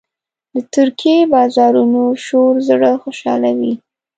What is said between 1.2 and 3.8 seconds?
بازارونو شور زړه خوشحالوي.